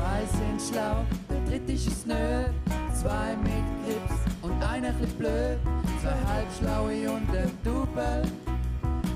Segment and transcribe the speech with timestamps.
[0.00, 2.14] Zwei sind schlau, der dritte ist es nö.
[2.94, 5.58] Zwei mit Grips und einer bisschen blöd.
[6.00, 8.22] Zwei halbschlaue und ein Double.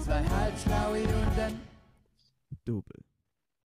[0.05, 1.59] Zwei halbschlaue und ein
[2.67, 3.01] Double.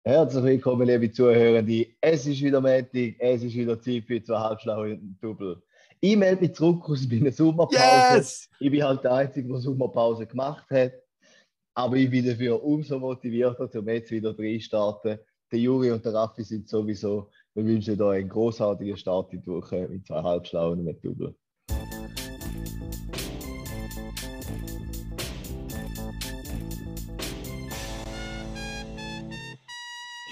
[0.03, 1.87] Herzlich willkommen, liebe Zuhörende.
[2.01, 5.63] Es ist wieder Montag, es ist wieder Zeit für zwei halbschlaue und ein Double.
[6.01, 7.79] Ich melde mich zurück aus meiner Sommerpause.
[8.17, 8.49] Yes!
[8.59, 10.91] Ich bin halt der Einzige, der Sommerpause gemacht hat.
[11.75, 15.17] Aber ich bin dafür umso motivierter, um jetzt wieder reinstarten.
[15.51, 17.29] Der Juri und der Raffi sind sowieso.
[17.53, 21.35] Wir wünschen euch einen großartigen Start in die Woche mit zwei halbschlauen und einem Double.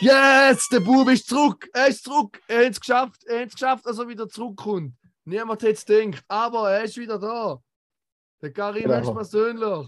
[0.02, 0.68] Yes!
[0.70, 1.70] Der Bub ist zurück!
[1.74, 2.42] Er ist zurück!
[2.48, 3.24] Er hat es geschafft!
[3.26, 4.94] Er hat es geschafft, dass er wieder zurückkommt.
[5.26, 7.62] Niemand hätte es gedacht, aber er ist wieder da.
[8.42, 9.00] Der Karim Genau.
[9.00, 9.88] ist persönlich.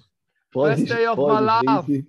[0.54, 2.06] Best day of my life.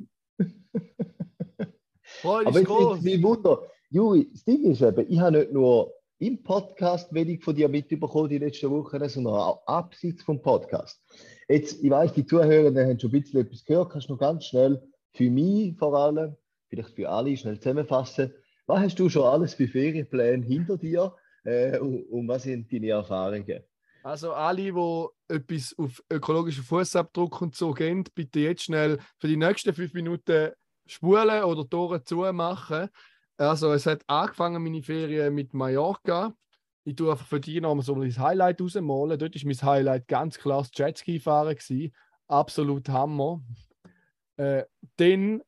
[2.27, 3.01] Freude Aber ist groß.
[3.03, 3.63] mich Wunder.
[3.91, 8.29] Juri, das Ding ist eben, ich habe nicht nur im Podcast wenig von dir mitbekommen
[8.29, 11.01] die letzten Wochen, sondern auch abseits vom Podcast.
[11.49, 13.91] Jetzt, ich weiß, die Zuhörenden haben schon ein bisschen etwas gehört.
[13.91, 14.83] Kannst du noch ganz schnell
[15.13, 16.37] für mich vor allem,
[16.69, 18.33] vielleicht für alle, schnell zusammenfassen?
[18.67, 22.89] Was hast du schon alles für Ferienpläne hinter dir äh, und, und was sind deine
[22.89, 23.63] Erfahrungen?
[24.03, 29.37] Also alle, die etwas auf ökologischen Fußabdruck und so gehen, bitte jetzt schnell für die
[29.37, 30.53] nächsten fünf Minuten
[30.87, 32.89] spulen oder Tore zumachen.
[33.37, 36.35] Also es hat angefangen, meine Ferien mit Mallorca.
[36.85, 39.19] Ich tue einfach für die noch so ein Highlight rausmalen.
[39.19, 41.55] Dort war mein Highlight ganz klar das Jetski fahren.
[41.55, 41.93] gewesen.
[42.29, 43.43] Absolut Hammer.
[44.37, 44.65] Äh,
[44.97, 45.43] dann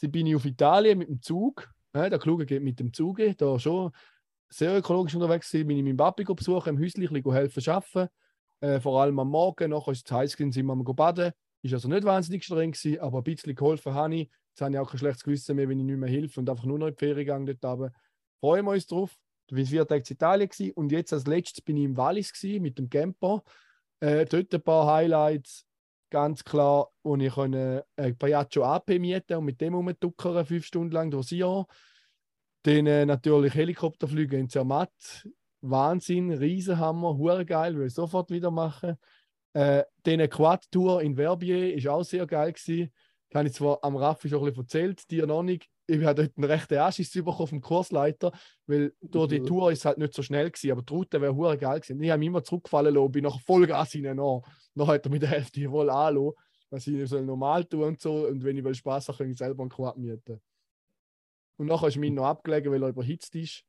[0.00, 1.70] bin ich auf Italien mit dem Zug.
[1.92, 3.20] Äh, der Kluge geht mit dem Zug.
[3.36, 3.92] Da schon
[4.48, 8.08] sehr ökologisch unterwegs gewesen, bin ich meinen Papi besuchen, im Häuschen ein helfen arbeiten.
[8.60, 11.32] Äh, vor allem am Morgen, nachher ist es heiß gewesen, sind wir am baden.
[11.62, 14.30] Ist also nicht wahnsinnig streng gewesen, aber ein bisschen geholfen habe ich.
[14.52, 16.64] Jetzt habe ich auch kein schlechtes Gewissen mehr, wenn ich nicht mehr helfe und einfach
[16.64, 17.92] nur noch in die Ferien gegangen dort runter.
[18.40, 19.16] Freuen wir uns drauf.
[19.50, 22.32] Ich war vier Tage in Italien gewesen, und jetzt als letztes bin ich im Wallis
[22.32, 23.42] gewesen, mit dem Camper.
[24.00, 25.66] Äh, dort ein paar Highlights,
[26.10, 27.82] ganz klar, wo ich ein
[28.18, 31.66] Piaggio AP mieten und mit dem rumtuckern, fünf Stunden lang durchs Jahr.
[32.64, 35.26] Dann äh, natürlich Helikopterflüge in Zermatt.
[35.62, 38.96] Wahnsinn, Riesenhammer, hure geil, will ich sofort wieder machen.
[39.54, 42.92] Äh, dann eine Quad-Tour in Verbier ist auch sehr geil gewesen.
[43.32, 45.66] Das habe ich zwar am Raffi schon ein bisschen erzählt, dir noch nicht.
[45.86, 48.30] Ich habe dort einen rechten Anschiss bekommen vom Kursleiter,
[48.66, 49.46] weil durch die Mhm.
[49.46, 52.02] Tour ist es halt nicht so schnell gewesen, aber die Route wäre hure geil gewesen.
[52.02, 54.18] Ich habe mich immer zurückgefallen lassen, bin nach Vollgas hinein.
[54.18, 56.32] Dann hat er mit der Hälfte wohl anlassen,
[56.70, 58.26] dass ich soll normal tun und so.
[58.26, 60.38] Und wenn ich will Spaß habe, kann ich selber einen Quad mieten.
[61.56, 63.64] Und nachher ist mein noch abgelegen, weil er überhitzt ist.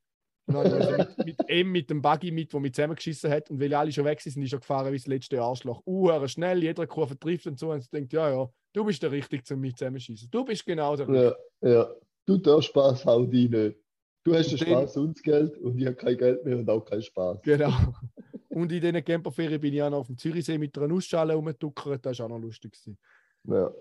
[0.46, 3.50] Und dann also mit, mit ihm, mit dem Buggy mit, der mich zusammengeschissen hat.
[3.50, 5.82] Und weil alle schon weg sind, ist er gefahren wie das letzte Arschloch.
[5.86, 7.72] Uh, schnell, jeder Kurve trifft und so.
[7.72, 10.30] Und ich denkt, ja, ja, du bist der Richtige, zum mich zusammenschießen.
[10.30, 11.38] Du bist genau der Richtige.
[11.62, 11.96] Ja, ja.
[12.26, 13.78] Du darfst Spaß, hau die nicht.
[14.24, 16.84] Du hast den Spaß und das Geld und ich habe kein Geld mehr und auch
[16.86, 17.42] keinen Spaß.
[17.44, 17.72] Genau.
[18.50, 22.06] Und in diesen Camperferien bin ich auch noch auf dem Zürichsee mit einer Nussschale rumgetuckert.
[22.06, 22.72] Das war auch noch lustig.
[22.74, 23.00] gewesen.
[23.48, 23.74] Ja.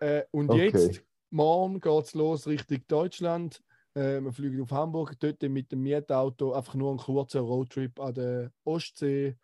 [0.00, 0.70] Äh, und Okay.
[0.70, 3.62] jetzt, morgen geht es los Richtung Deutschland.
[3.94, 8.14] Äh, wir fliegen auf Hamburg, dort mit dem Mietauto einfach nur einen kurzen Roadtrip an
[8.14, 9.36] der Ostsee.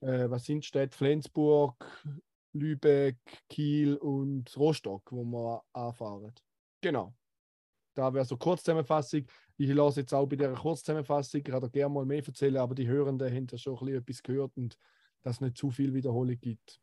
[0.00, 0.96] Äh, was sind Städte?
[0.96, 1.76] Flensburg,
[2.60, 3.18] Lübeck,
[3.48, 6.32] Kiel und Rostock, wo wir anfahren.
[6.80, 7.14] Genau.
[7.94, 9.26] Da wäre so Kurzzusammenfassung.
[9.56, 12.74] Ich lasse jetzt auch bei dieser Kurzzusammenfassung, ich kann da gerne mal mehr erzählen, aber
[12.74, 14.76] die Hörenden haben ja schon ein bisschen etwas gehört und
[15.22, 16.80] dass es nicht zu viel Wiederholung gibt.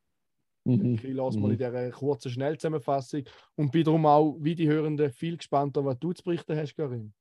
[0.65, 0.95] Mhm.
[0.95, 1.53] Ich lasse mal Mhm.
[1.53, 3.23] in dieser kurzen Schnellzusammenfassung
[3.55, 7.13] und bin darum auch, wie die Hörenden, viel gespannter, was du zu berichten hast, Karim.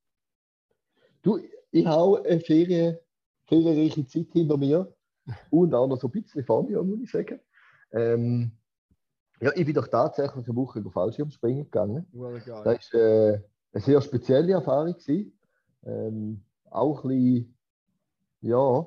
[1.23, 1.39] Du,
[1.71, 2.99] ich habe eine Ferien,
[3.45, 4.95] ferienreiche Zeit hinter mir
[5.51, 7.41] und auch noch so ein bisschen vor mir, muss ich sagen.
[7.93, 8.53] Ähm,
[9.41, 12.07] ja, ich bin doch tatsächlich eine Woche auf Fallschirmspringen gegangen.
[12.13, 12.41] Well.
[12.65, 13.41] Das war äh,
[13.73, 14.93] eine sehr spezielle Erfahrung.
[14.93, 15.33] gewesen.
[15.85, 17.59] Ähm, auch ein bisschen,
[18.41, 18.87] ja,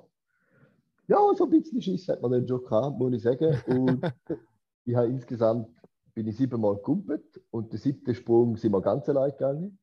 [1.08, 3.62] ja, so ein bisschen Schiss hat man dann schon gehabt, muss ich sagen.
[3.68, 4.02] Und
[4.86, 5.70] ich habe insgesamt
[6.14, 9.78] bin ich siebenmal gekumpelt und der siebte Sprung sind wir ganz allein gegangen.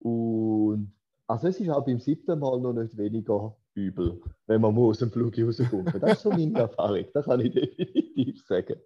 [0.00, 0.92] Und
[1.26, 4.98] also es ist auch beim siebten Mal noch nicht weniger übel, wenn man mal aus
[4.98, 5.94] dem Flug rauskommt.
[6.02, 8.76] Das ist so meine Erfahrung, das kann ich definitiv sagen.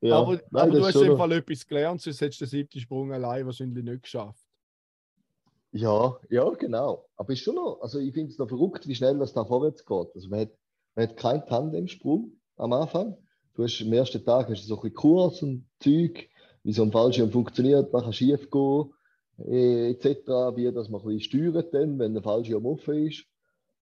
[0.00, 2.50] Ja, aber nein, aber du hast im noch- Fall etwas gelernt, sonst hättest du den
[2.50, 4.40] siebten Sprung allein wahrscheinlich nicht geschafft.
[5.72, 7.06] Ja, ja, genau.
[7.16, 9.84] Aber ist schon noch, also ich finde es noch verrückt, wie schnell das da vorwärts
[9.84, 10.08] geht.
[10.14, 10.50] Also man hat,
[10.96, 13.16] man hat keinen Tandemsprung am Anfang.
[13.54, 16.28] Du hast am ersten Tag hast du so ein bisschen Kurs und Zeug,
[16.64, 18.90] wie so ein Fallschirm funktioniert, man kann schief gehen,
[19.38, 20.06] etc.,
[20.56, 21.20] wie dass man ein bisschen
[21.52, 23.24] steuert dann, wenn der Fallschirm offen ist.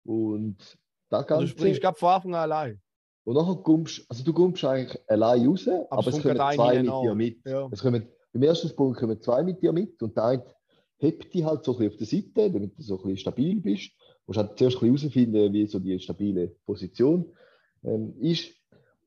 [0.08, 0.58] Und
[1.10, 1.48] da Also du Ganze.
[1.50, 2.82] springst gerade von Anfang an allein.
[3.26, 6.92] Und nachher kommst also du kommst eigentlich allein raus, aber, es es kommen zwei mit
[6.92, 7.38] dir mit.
[7.46, 7.68] Ja.
[7.72, 10.44] Es kommen, Im ersten Sprung kommen zwei mit dir mit und der eine
[11.00, 13.60] hebt die halt so ein bisschen auf der Seite, damit du so ein bisschen stabil
[13.60, 13.92] bist.
[14.00, 17.26] Du musst halt zuerst ein bisschen herausfinden, wie so die stabile Position
[17.84, 18.52] ähm, ist.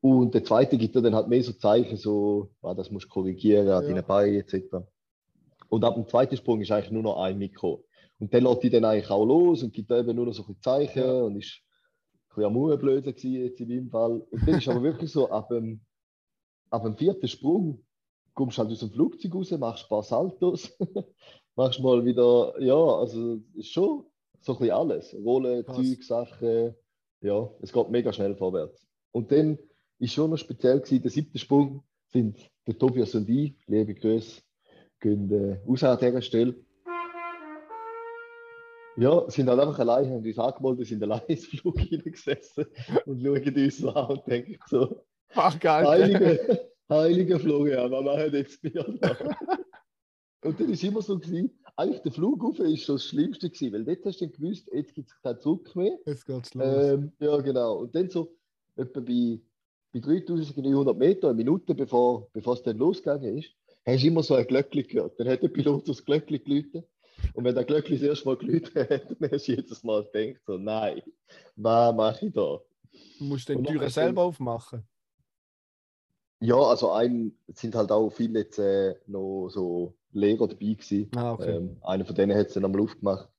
[0.01, 3.09] Und der zweite gibt dir dann halt mehr so Zeichen, so, ah, das musst du
[3.09, 3.89] korrigieren an Ja.
[3.89, 4.77] deinen Beinen etc.
[5.69, 7.83] Und ab dem zweiten Sprung ist eigentlich nur noch ein Mikro.
[8.21, 10.53] Und dann lässt die dann eigentlich auch los und gibt eben nur noch so ein
[10.53, 11.21] bisschen Zeichen Ja.
[11.23, 14.19] und ist ein bisschen am Murenblöden gewesen jetzt in meinem Fall.
[14.29, 15.81] Und dann ist aber wirklich so, ab dem,
[16.69, 17.83] ab dem vierten Sprung
[18.35, 20.71] kommst du halt aus dem Flugzeug raus, machst ein paar Saltos,
[21.55, 24.05] machst mal wieder, ja, also ist schon
[24.39, 25.15] so ein bisschen alles.
[25.15, 25.77] Rollen, Krass.
[25.77, 26.75] Zeug, Sachen,
[27.21, 28.87] ja, es geht mega schnell vorwärts.
[29.11, 29.57] Und dann
[29.97, 34.41] ist schon noch speziell gewesen, der siebte Sprung sind der Tobias und ich, liebe Grüße,
[34.99, 36.55] gehen äh, raus an dieser Stelle.
[38.97, 42.65] Ja, sind halt einfach allein, haben uns angemeldet, sind allein ins Flug hineingesessen
[43.05, 45.03] und schauen uns an und denken so,
[45.35, 45.87] Ach, geil.
[45.87, 49.17] Heilige, heilige Florian, was machen jetzt wir da?
[50.43, 53.73] Und dann ist immer so gewesen, eigentlich der Flug rauf ist schon das Schlimmste gewesen,
[53.73, 55.99] weil dort hast du dann gewusst, jetzt gibt es keinen Zurück mehr.
[56.05, 56.65] Jetzt geht's los.
[56.65, 57.77] Ähm, ja, genau.
[57.81, 58.35] Und dann so
[58.75, 59.39] etwa bei,
[59.93, 63.51] bei 3900 Meter, eine Minute bevor, bevor es dann losgegangen ist,
[63.85, 65.19] hast du immer so ein Glöckchen gehört.
[65.19, 66.87] Dann hat der Pilot das Glöckchen geläutet.
[67.33, 68.89] Und wenn der Glöckchen das erste Mal geläutet hat,
[69.19, 71.01] dann hast du jedes Mal gedacht, so, nein,
[71.55, 72.59] was mache ich da?
[73.17, 74.83] du musst den Türen selber aufmachen.
[76.39, 81.09] Ja, also ein sind halt auch viele jetzt äh, noch so Lehrer dabei gewesen.
[81.15, 81.57] Ah, okay.
[81.57, 83.29] Ähm, einer von denen hat es dann einmal aufgemacht.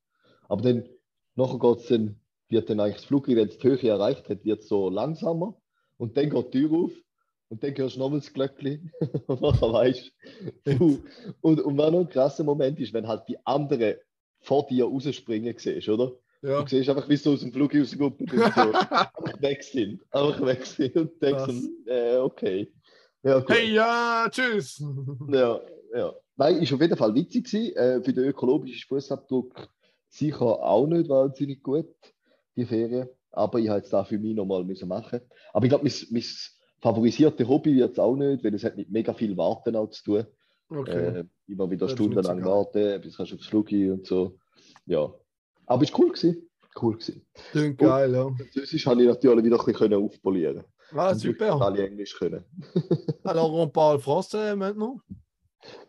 [0.49, 0.89] Aber dann,
[1.35, 2.17] nachher geht's dann,
[2.49, 5.57] wird dann eigentlich das Fluggerät, wenn es die Höhe erreicht hat, wird so langsamer.
[5.99, 6.93] Und dann geht die Tür auf.
[7.53, 8.91] Und dann hörst du nochmal das Glöckchen.
[9.27, 10.11] und nachher weißt
[10.65, 11.05] du.
[11.43, 13.97] Und, und was noch ein krasser Moment ist, wenn halt die anderen
[14.41, 16.13] vor dir rausspringen siehst, oder?
[16.41, 16.63] Ja.
[16.63, 20.03] Du siehst einfach, wie sie aus dem Flug rausgucken und so einfach weg sind.
[20.11, 22.73] Einfach weg sind und denkst, äh, okay.
[23.23, 23.51] Ja, gut.
[23.51, 24.83] Hey, ja, tschüss.
[25.29, 25.61] Ja,
[25.95, 26.15] ja.
[26.37, 27.77] Nein, ist auf jeden Fall witzig gewesen.
[27.77, 29.69] Äh, für den ökologischen Fußabdruck
[30.09, 31.95] sicher auch nicht wahnsinnig gut,
[32.57, 33.11] die Ferien.
[33.31, 35.21] Aber ich habe jetzt da für mich nochmal müssen machen.
[35.53, 36.25] Aber ich glaube, mein, mein
[36.83, 40.03] favorisierte Hobby wird es auch nicht, weil es hat mit mega viel Warten auch zu
[40.05, 40.27] tun.
[40.69, 41.21] Okay.
[41.21, 44.39] Äh, immer wieder Das stundenlang warten, bis kannst du aufs Flug gehen und so.
[44.87, 45.13] Ja.
[45.67, 46.49] Aber es war cool gewesen.
[46.81, 47.27] Cool gewesen.
[47.53, 48.31] Klingt geil, ja.
[48.35, 50.65] Französisch habe ich natürlich wieder ein bisschen können aufpolieren.
[50.95, 51.61] Ah, super.
[51.61, 52.45] alle Englisch können.
[53.25, 55.01] Alors, on parle français maintenant?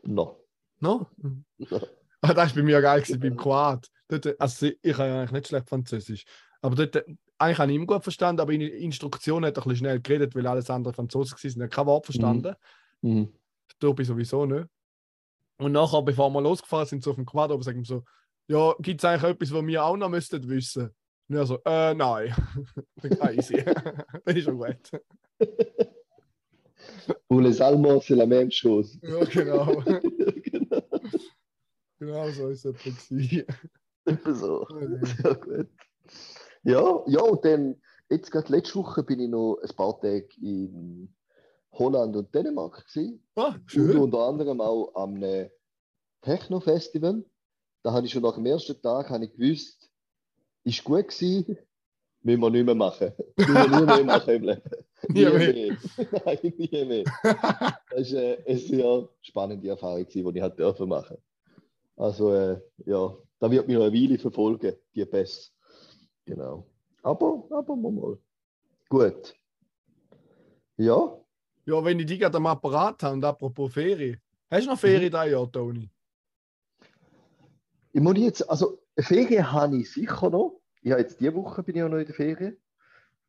[0.03, 0.45] No.
[0.79, 1.07] No?
[1.17, 1.79] No.
[2.21, 3.89] Das war bei mir geil gewesen, beim Kroat.
[4.07, 6.25] Dort, also, ich habe ja eigentlich nicht schlecht Französisch.
[6.61, 7.05] Aber dort,
[7.43, 10.01] eigentlich habe ich ihn gut verstanden, aber in der Instruktion hat er ein bisschen schnell
[10.01, 11.49] geredet, weil alles andere Franzosen waren.
[11.49, 12.55] Ich habe kein Wort verstanden.
[13.01, 13.33] Mhm.
[13.79, 14.67] Tobi sowieso nicht.
[15.57, 18.03] Und nachher, bevor wir losgefahren sind, so auf dem Quad oben, sagen so,
[18.47, 20.89] ja, gibt es eigentlich etwas, was wir auch noch müssten wissen?
[21.29, 22.35] Und er so, äh, nein.
[23.01, 23.63] Dann easy.
[24.25, 24.91] Dann ist schon gut.
[27.29, 28.97] Les Allemands, c'est la même chose.
[29.01, 29.65] Ja, genau.
[30.45, 30.81] genau.
[31.99, 33.11] genau so ist es.
[34.05, 34.67] Etwa so.
[35.01, 35.69] Sehr gut.
[36.63, 41.13] Ja, ja, und dann, jetzt gerade letzte Woche bin ich noch ein paar Tage in
[41.73, 43.23] Holland und Dänemark gewesen.
[43.35, 43.97] Ah, Und schön.
[43.97, 45.49] unter anderem auch am einem
[46.21, 47.23] Techno-Festival.
[47.83, 49.91] Da habe ich schon nach dem ersten Tag habe ich gewusst,
[50.63, 51.57] ist gut gewesen,
[52.21, 53.11] müssen wir nicht mehr machen.
[53.37, 54.61] Müssen wir nie mehr machen im Leben.
[55.09, 55.77] Nie mehr.
[56.25, 57.03] Nein, nie mehr.
[57.89, 61.17] Das war äh, eine sehr spannende Erfahrung, die ich halt dürfen machen.
[61.97, 65.51] Also äh, ja, da wird mich noch eine Weile verfolgen, die Pässe.
[66.25, 66.65] Genau.
[67.01, 68.17] Aber, aber mal, mal.
[68.89, 69.35] Gut.
[70.77, 71.19] Ja,
[71.65, 74.21] Ja, wenn ich die gerade am Apparat habe und apropos Ferien.
[74.49, 75.89] Hast du noch Ferien da Jahr, Toni?
[77.91, 80.61] Ich muss jetzt, also Ferien habe ich sicher noch.
[80.81, 82.57] Ich habe jetzt diese Woche bin ich auch noch in der Ferien.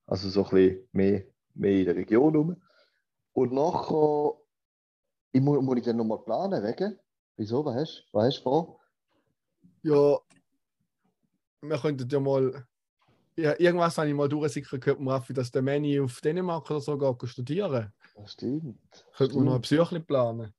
[0.07, 1.25] Also so ein bisschen mehr,
[1.55, 2.63] mehr in der Region rum.
[3.33, 4.35] Und nachher
[5.33, 6.97] ich muss, muss ich dann nochmal planen, wegen.
[7.37, 7.65] Wieso?
[7.65, 8.81] Was hast, was hast du vor?
[9.83, 10.19] Ja,
[11.61, 12.67] wir könnten ja mal.
[13.37, 16.97] Ja, irgendwas habe ich mal durchsickern gehört, Raffi, dass der Manny auf Dänemark oder so
[16.97, 17.93] geht studieren.
[18.17, 18.79] Das stimmt.
[19.17, 20.53] Könnten wir noch ein Psychli planen.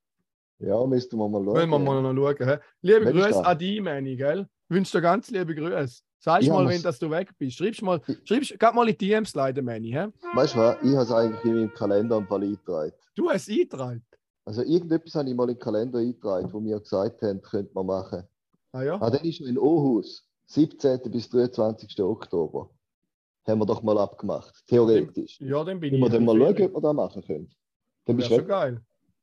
[0.60, 1.55] Ja, müssten wir mal schauen.
[1.55, 2.48] Wollen wir mal noch schauen.
[2.48, 2.58] Hä?
[2.82, 4.48] Liebe ich Grüße an dich, Manny, gell?
[4.67, 6.01] Wünsche dir ganz liebe Grüße.
[6.20, 7.58] Sagst Ja, mal, muss- wenn dass du weg bist.
[7.58, 9.91] Schreibst mal, Ich- schreibst, geh mal in die DMs leider, Manny.
[9.91, 10.08] Hä?
[10.34, 10.77] Weißt du was?
[10.82, 12.91] Ich habe es eigentlich in meinem Kalender am Fall eingetragen.
[13.15, 14.05] Du hast es eingetragen.
[14.44, 17.86] Also irgendetwas habe ich mal in den Kalender eingetragen, wo wir gesagt haben, könnte man
[17.86, 18.24] machen.
[18.74, 18.96] Ah ja?
[19.01, 21.00] Ah, dann ist er in Aarhus, 17.
[21.12, 22.00] bis 23.
[22.02, 22.70] Oktober.
[23.48, 25.40] Haben wir doch mal abgemacht, theoretisch.
[25.40, 26.12] Ja, dann bin wir ich.
[26.12, 27.54] dann in mal schauen, ob wir das machen können.
[28.06, 28.82] Dann bist du schon geil.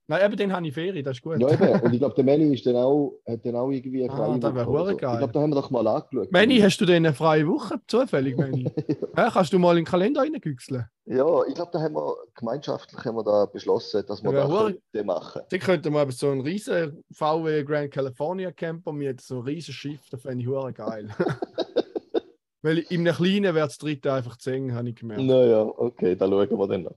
[0.08, 1.40] Nein, eben den habe ich Ferien, das ist gut.
[1.40, 1.80] Ja, eben.
[1.84, 4.38] Und ich glaube, der Manny ist dann auch, hat dann auch irgendwie eine Ah, freie
[4.40, 4.96] das wär Woche oder hure so.
[4.96, 5.12] geil.
[5.12, 6.32] Ich glaube, da haben wir doch mal angeschaut.
[6.32, 8.64] Manny, hast du denn eine freie Woche zufällig, Manny?
[9.16, 10.86] ja, kannst du mal in den Kalender reingüchseln?
[11.06, 15.06] Ja, ich glaube, da haben wir gemeinschaftlich haben wir da beschlossen, dass wir das könnten
[15.06, 15.42] machen.
[15.50, 20.00] Dann könnten wir so einen riesen VW Grand California Camper mit so einem riesen Schiff,
[20.10, 21.08] das fände ich hure geil.
[22.62, 25.22] Weil in einem kleinen wäre das dritte einfach zu eng, habe ich gemerkt.
[25.24, 26.88] Naja, okay, dann schauen wir dann,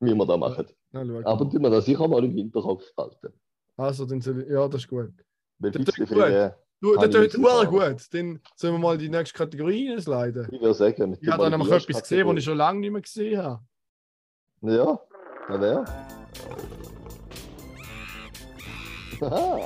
[0.00, 0.66] wie wir das machen.
[0.92, 1.50] Na, schau Aber mal.
[1.50, 3.32] tun wir das sicher mal im Hinterkopf behalten.
[3.76, 5.12] Also, dann soll ich, ja, das ist gut.
[5.58, 6.08] Weil Das gut.
[6.80, 7.68] Du, das tut erfahren.
[7.70, 8.14] gut.
[8.14, 10.46] Dann sollen wir mal die nächste Kategorie einsliden.
[10.52, 13.00] ich würde sagen, Ich habe da nämlich etwas gesehen, was ich schon lange nicht mehr
[13.00, 13.60] gesehen habe.
[14.62, 15.00] Ja,
[15.48, 15.84] na wer?
[19.22, 19.60] Aha,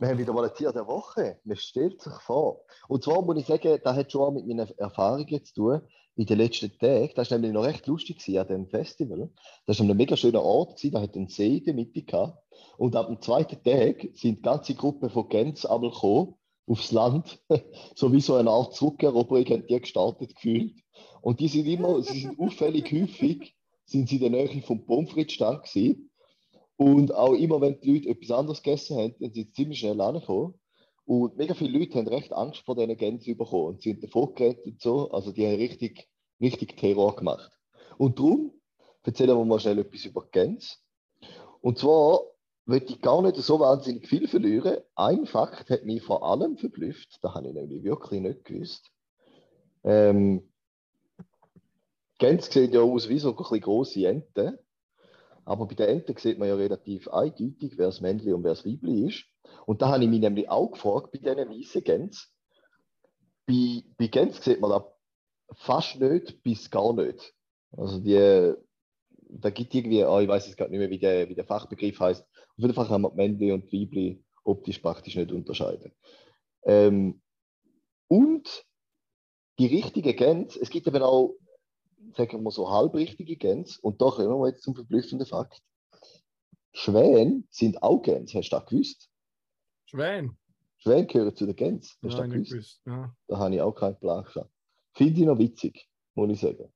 [0.00, 1.38] wir haben wieder mal ein Tier der Woche.
[1.44, 2.64] Man stellt sich vor.
[2.88, 5.80] Und zwar muss ich sagen, das hat schon auch mit meinen Erfahrungen zu tun
[6.16, 7.10] in den letzten Tagen.
[7.14, 9.30] Das war nämlich noch recht lustig an diesem Festival.
[9.66, 12.38] Das war ein mega schöner Ort, da hat einen See in der Mitte gehabt.
[12.76, 16.34] Und ab dem zweiten Tag sind ganze Gruppe von Gens einmal gekommen,
[16.66, 17.40] aufs Land.
[17.94, 20.74] so wie so eine Art Zurückeroberung haben die gestartet gefühlt.
[21.22, 25.10] Und die sind immer, sie sind auffällig häufig, sind sie in der Nähe vom Pommes
[25.10, 26.07] frites Stand gewesen.
[26.78, 30.00] Und auch immer, wenn die Leute etwas anderes gegessen haben, dann sind sie ziemlich schnell
[30.00, 30.54] angekommen.
[31.04, 34.64] Und mega viele Leute haben recht Angst vor diesen Gänsen bekommen und sind davon gerannt
[34.64, 35.10] und so.
[35.10, 36.08] Also die haben richtig,
[36.40, 37.50] richtig Terror gemacht.
[37.96, 38.52] Und darum
[39.02, 40.76] erzählen wir mal schnell etwas über Gänse.
[41.60, 42.20] Und zwar
[42.64, 44.78] möchte ich gar nicht so wahnsinnig viel verlieren.
[44.94, 48.88] Ein Fakt hat mich vor allem verblüfft, da habe ich nämlich wirklich nicht gewusst.
[49.82, 50.48] Ähm,
[52.18, 54.58] Gänse sehen ja aus wie so ein bisschen grosse Enten.
[55.48, 58.66] Aber bei den Enten sieht man ja relativ eindeutig, wer das Männchen und wer das
[58.66, 59.24] Weibli ist.
[59.64, 62.28] Und da habe ich mich nämlich auch gefragt, bei diesen weißen Gänsen.
[63.46, 64.82] Bei, bei Gänsen sieht man das
[65.56, 67.32] fast nicht bis gar nicht.
[67.72, 68.52] Also die,
[69.30, 71.98] da gibt irgendwie, ah, ich weiß jetzt gerade nicht mehr, wie der, wie der Fachbegriff
[71.98, 72.22] heißt.
[72.22, 75.92] Auf jeden Fall kann man Männchen und Weibli optisch praktisch nicht unterscheiden.
[76.64, 77.22] Ähm,
[78.06, 78.66] und
[79.58, 81.36] die richtigen Gänse, es gibt eben auch,
[82.16, 83.78] sagen wir so, halbrichtige Gänse.
[83.82, 85.60] Und da kommen wir jetzt zum verblüffenden Fakt.
[86.72, 89.10] Schwäne sind auch Gänse, hast du das gewusst?
[89.86, 90.36] Schwän.
[90.78, 92.50] Schwäne gehören zu den Gänsen, hast du das gewusst?
[92.50, 92.80] gewusst.
[92.86, 94.50] Ja, Da habe ich auch keinen Plan gehabt.
[94.94, 96.72] Finde ich noch witzig, muss ich sagen.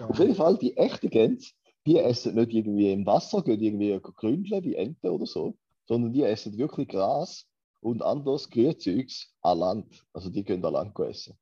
[0.00, 1.52] Auf jeden Fall, die echten Gänse,
[1.86, 6.22] die essen nicht irgendwie im Wasser, gehen irgendwie gründeln wie Enten oder so, sondern die
[6.22, 7.46] essen wirklich Gras
[7.80, 10.06] und anderes Grünzeugs an Land.
[10.12, 11.36] Also die können an Land essen.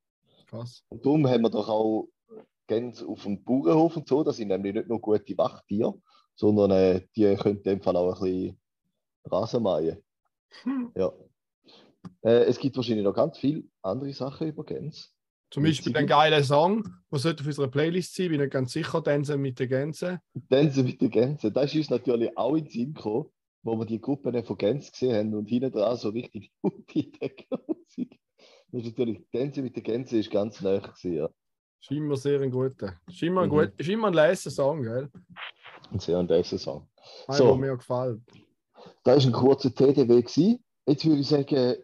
[0.47, 0.85] Krass.
[0.89, 2.09] Und darum haben wir doch auch
[2.67, 4.23] Gänse auf dem Bauernhof und so.
[4.23, 5.95] Das sind nämlich nicht nur gute Wachtiere,
[6.35, 8.61] sondern äh, die können in dem Fall auch ein bisschen
[9.25, 10.03] Rasen mähen.
[10.63, 10.93] Hm.
[10.95, 11.13] Ja.
[12.23, 15.09] Äh, es gibt wahrscheinlich noch ganz viele andere Sachen über Gänse.
[15.51, 19.05] Zum Beispiel ein geiler Song, der sollte auf unserer Playlist sein, bin nicht ganz sicher,
[19.05, 20.19] Tänze mit den Gänsen.
[20.51, 21.53] Tänze mit den Gänsen.
[21.53, 23.27] Das ist uns natürlich auch in den Sinn gekommen,
[23.63, 28.19] wo wir die Gruppe von Gänsen gesehen haben und hinten dran so richtig gute Techno-Musik.
[28.73, 31.31] Das ist natürlich, Tänze mit den Gänsen ist ganz nah gewesen, ja.
[31.85, 32.99] Ist immer sehr ein guter.
[33.07, 33.53] Ist immer ein, Mhm.
[33.53, 35.11] gut, ist ein leiser Song, gell?
[35.91, 36.89] Ein sehr ein dieser Song.
[37.29, 37.57] Einer, So.
[37.57, 38.23] mir gefällt.
[39.03, 40.23] Da war ein kurzer TDW.
[40.23, 40.65] Gewesen.
[40.87, 41.75] Jetzt würde ich sagen,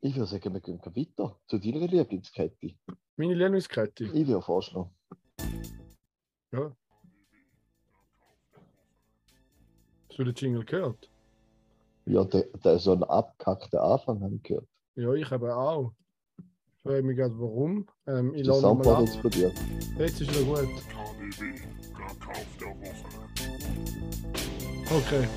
[0.00, 2.74] ich würde sagen, wir gehen weiter zu deiner Lieblingskette.
[3.16, 4.04] Meine Lieblingskette.
[4.04, 4.90] Ich würde vorschlagen.
[6.52, 6.74] Ja.
[10.08, 11.10] Hast du den Jingle gehört?
[12.06, 14.66] Ja, der, der so ein abgehackter Anfang habe ich gehört.
[14.96, 15.92] Ja, ich habe auch.
[16.82, 17.86] Ich frage mich gerade, warum.
[18.06, 19.02] Ähm, ich Ist das Soundboard ab.
[19.04, 19.52] explodiert?
[19.98, 20.66] Jetzt ist wieder gut.
[20.88, 21.60] KDW,
[21.92, 23.04] Kauf der Woche.
[24.96, 25.28] Okay.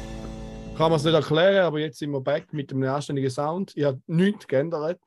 [0.78, 3.74] Kann man es nicht erklären, aber jetzt sind wir back mit einem anständigen Sound.
[3.76, 5.02] Ich habe nichts geändert.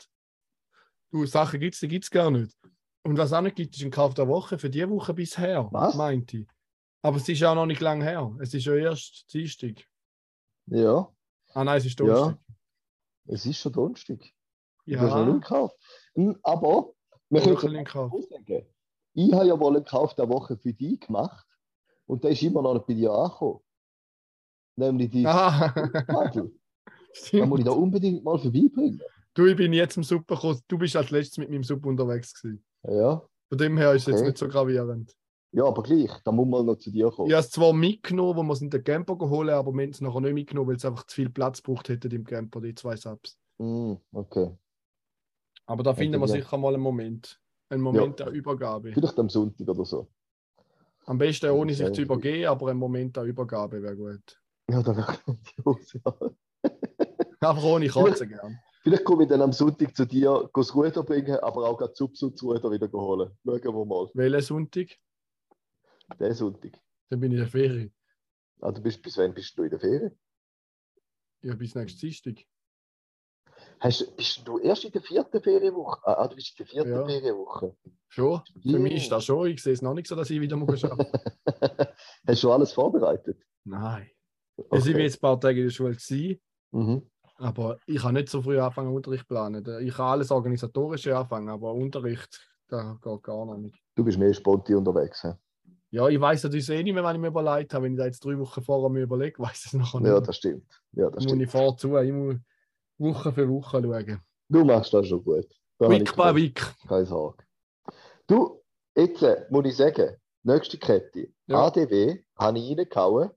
[1.11, 2.55] Du, Sachen gibt es, die gibt es gar nicht.
[3.03, 5.95] Und was auch nicht gibt, ist ein Kauf der Woche für die Woche bisher, Was?
[5.95, 6.47] meinte ich.
[7.03, 8.37] Aber es ist auch noch nicht lang her.
[8.41, 9.87] Es ist ja erst Dienstag.
[10.67, 11.09] Ja,
[11.55, 12.05] Ah nein, es ist Ja.
[12.07, 12.39] Donnerstag.
[13.27, 14.21] es ist schon Donnerstag.
[14.87, 15.77] Ja, Du hast noch nicht gekauft.
[16.15, 16.93] Hm, Aber
[17.31, 18.67] wir ich können aussagen.
[19.15, 21.47] Ich habe ja mal einen Kauf der Woche für dich gemacht
[22.07, 23.61] und der ist immer noch nicht bei dir angekommen.
[24.77, 25.69] Nämlich die Ah,
[26.07, 26.53] Paddel.
[26.89, 27.49] Da stimmt.
[27.49, 29.01] muss ich da unbedingt mal vorbeibringen.
[29.33, 30.39] Du, ich bin jetzt im Super.
[30.69, 32.63] Du bist als letztes mit meinem Sub unterwegs gewesen.
[32.87, 34.27] Ja, Von dem her ist es jetzt Okay.
[34.29, 35.17] nicht so gravierend.
[35.53, 37.29] ja aber gleich, da muss man noch zu dir kommen.
[37.29, 39.83] Ich habe es zwar mitgenommen, wo wir es in den Camper geholt haben, aber wir
[39.85, 42.61] haben es nachher nicht mitgenommen, weil es einfach zu viel Platz braucht hätte im Camper,
[42.61, 43.39] die zwei Subs.
[43.59, 44.51] Hm, okay.
[45.67, 46.35] Aber da finden wir ja.
[46.35, 47.41] sicher mal einen Moment.
[47.69, 48.93] Einen Moment der Übergabe.
[48.93, 50.09] Vielleicht am Sonntag oder so.
[51.07, 54.41] Am besten ohne sich Ja, zu übergehen, aber ein Moment der Übergabe wäre gut.
[54.71, 55.93] Ja, da wäre grandios.
[55.93, 56.15] Ja.
[57.51, 58.59] Einfach ohne Katzen gern.
[58.83, 62.43] Vielleicht komme ich dann am Sonntag zu dir, das Ruder bringen, aber auch gerade das
[62.43, 63.31] Ruder wieder holen.
[63.45, 64.11] Schauen wir mal.
[64.15, 64.89] Welchen Sonntag?
[66.21, 66.81] Der Sonntag.
[67.09, 67.93] Dann bin ich in der Ferie.
[68.61, 70.19] Ah, du bist, bis wann bist du in der Ferien?
[71.43, 72.47] Ja, bis nächstes Dienstag.
[73.81, 76.01] Hast, bist du erst in der vierten Ferienwoche?
[76.07, 77.05] Ah, du bist in der vierten Ja.
[77.05, 77.77] Ferienwoche.
[78.09, 78.41] Schon?
[78.63, 79.49] Für mich ist das schon.
[79.49, 81.19] Ich sehe es noch nicht so, dass ich wieder muss arbeiten
[82.27, 83.39] Hast du alles vorbereitet?
[83.65, 84.09] Nein.
[84.71, 86.41] Also ich bin jetzt ein paar Tage in der Schule gewesen,
[86.73, 87.03] Mhm.
[87.37, 89.65] aber ich kann nicht so früh anfangen, Unterricht zu planen.
[89.87, 93.77] Ich kann alles Organisatorische anfangen, aber Unterricht, da geht gar nicht.
[93.95, 95.23] Du bist mehr sponti unterwegs.
[95.23, 95.31] He?
[95.91, 97.85] Ja, ich weiß natürlich eh nicht mehr, wann ich mir überlegt habe.
[97.85, 100.09] Wenn ich da jetzt drei Wochen vorher mir überlege, weiß ich es noch nicht.
[100.09, 100.83] Ja, das stimmt.
[100.93, 101.43] Ja, das muss stimmt.
[101.43, 101.97] ich vorzu.
[101.99, 102.37] Ich muss
[102.99, 104.21] Woche für Woche schauen.
[104.49, 105.47] Du machst das schon gut.
[105.79, 106.63] Da Week by keine- Week.
[106.89, 107.45] Keine Sorge.
[108.27, 108.63] Du,
[108.95, 111.29] jetzt äh, muss ich sagen, nächste Kette.
[111.47, 111.67] Ja.
[111.67, 113.31] ADW habe ich reingehauen.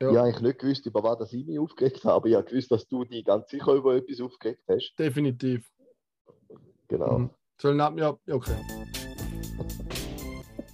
[0.00, 0.10] Ja.
[0.10, 2.70] Ich habe eigentlich nicht gewusst, über was ich mich aufgeregt habe, aber ich habe gewusst,
[2.70, 4.94] dass du dich ganz sicher über etwas aufgeregt hast.
[4.98, 5.70] Definitiv.
[6.88, 7.18] Genau.
[7.18, 7.30] Mhm.
[7.60, 8.56] Sollen ab, ja, ja, okay.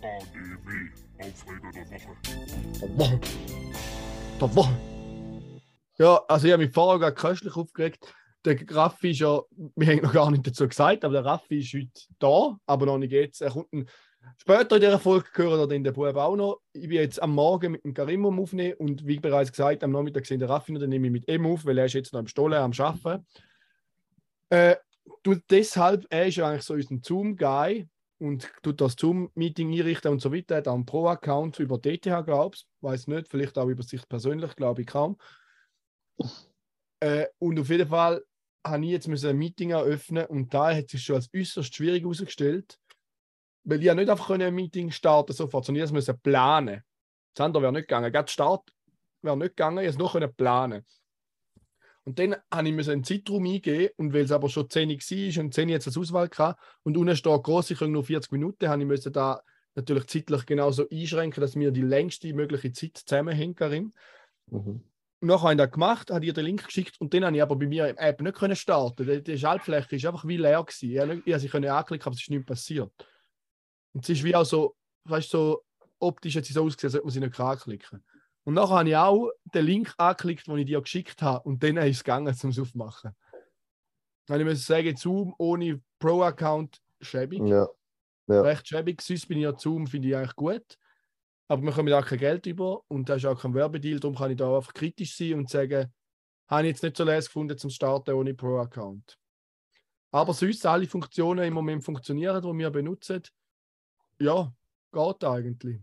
[0.02, 2.98] ADW, Aufreger der Woche.
[2.98, 3.20] Woche.
[4.40, 4.76] Der Woche.
[5.98, 8.14] Ja, also ich habe mich vorher gerade köstlich aufgeregt.
[8.44, 9.40] Der Raffi ist ja,
[9.76, 12.98] wir haben noch gar nicht dazu gesagt, aber der Raffi ist heute da, aber noch
[12.98, 13.42] nicht jetzt.
[13.42, 13.68] Er kommt
[14.38, 16.60] später in dieser Folge hören oder in der Bub auch noch.
[16.72, 19.92] Ich bin jetzt am Morgen mit dem Karim am Aufnehmen und wie bereits gesagt, am
[19.92, 22.12] Nachmittag sind der Raffi noch, dann nehme ich mit ihm auf, weil er ist jetzt
[22.12, 23.26] noch am Stollen, am Arbeiten.
[24.48, 24.76] Äh,
[25.50, 30.32] deshalb, er ist ja eigentlich so unser Zoom-Guy und tut das Zoom-Meeting einrichten und so
[30.32, 30.56] weiter.
[30.56, 32.66] Er hat auch einen Pro-Account über DTH, glaube ich.
[32.80, 35.16] Weiß nicht, vielleicht auch über sich persönlich, glaube ich kaum.
[37.00, 38.22] Äh, und auf jeden Fall
[38.64, 42.78] habe ich jetzt ein Meeting eröffnen und da hat sich schon als äußerst schwierig herausgestellt,
[43.64, 46.82] weil ich nicht einfach ein Meeting starten sofort, sondern ich musste planen.
[47.34, 48.12] Das andere wäre nicht gegangen.
[48.12, 48.70] Gerade Start
[49.22, 50.84] wäre nicht gegangen, ich noch können planen.
[52.04, 55.44] Und dann habe ich einen Zeitraum eingeben und weil es aber schon 10 Uhr war
[55.44, 58.68] und 10 Uhr jetzt als Auswahl gehabt und unten steht groß, ich nur 40 Minuten,
[58.68, 59.42] habe ich müssen da
[59.74, 63.92] natürlich zeitlich genauso einschränken, dass wir die längste mögliche Zeit zusammenhängen, Karim.
[64.46, 64.82] Mhm.
[65.20, 67.42] Und nachher habe ich das gemacht, habe ihr den Link geschickt und dann habe ich
[67.42, 69.06] aber bei mir im App nicht können starten.
[69.06, 70.90] Die, die Schaltfläche ist einfach wie leer gewesen.
[70.90, 72.90] Ich habe nicht- ich habe sie können anklicken, aber es ist nichts passiert.
[73.92, 75.64] Und es ist wie auch so, weißt du, so
[75.98, 78.02] optisch hat sie so ausgesehen, als man sie nicht anklicken.
[78.44, 81.76] Und nachher habe ich auch den Link angeklickt, den ich dir geschickt habe und dann
[81.76, 83.14] ist es gegangen, um es aufzumachen.
[84.26, 87.68] Dann muss ich sagen, Zoom ohne Pro-Account schäbig Ja.
[88.28, 88.40] Ja.
[88.42, 89.02] recht schäbig.
[89.02, 90.78] Sonst bin ich ja Zoom, finde ich eigentlich gut.
[91.50, 93.98] Aber wir kommen auch kein Geld über und da ist auch kein Werbedeal.
[93.98, 95.92] Darum kann ich da einfach kritisch sein und sagen,
[96.46, 99.18] habe ich jetzt nicht so leise gefunden zum Starten ohne Pro-Account.
[100.12, 103.22] Aber sonst alle Funktionen im Moment funktionieren, die wir benutzen.
[104.20, 104.54] Ja,
[104.92, 105.80] geht eigentlich.